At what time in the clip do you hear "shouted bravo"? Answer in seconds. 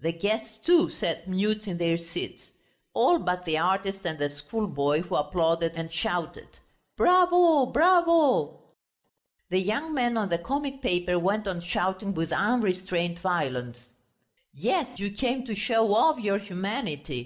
5.90-7.64